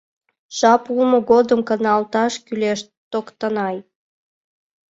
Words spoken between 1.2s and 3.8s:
годым каналташ кӱлеш, Токтанай.